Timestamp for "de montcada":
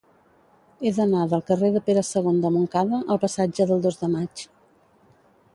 2.47-3.03